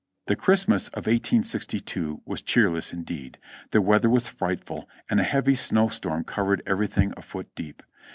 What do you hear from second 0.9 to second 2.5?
1862 was